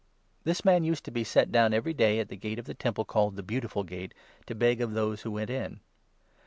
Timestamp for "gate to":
3.83-4.55